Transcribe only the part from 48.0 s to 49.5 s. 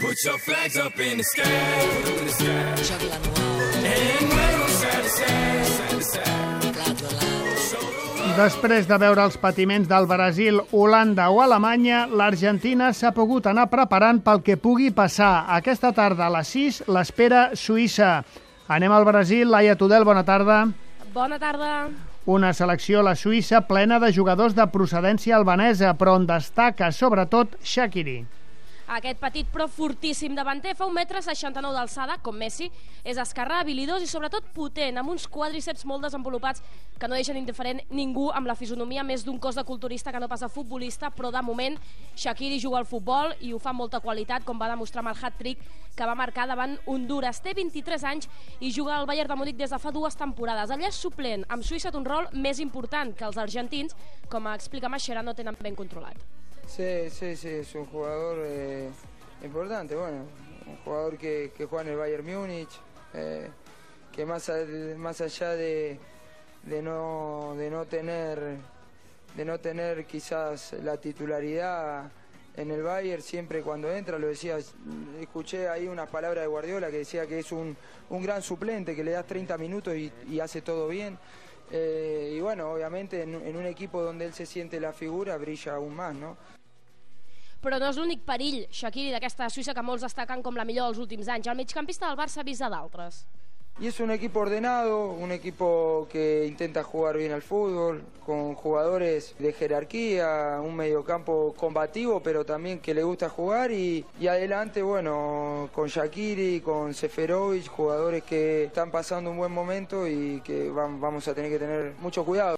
anys i juga al Bayern de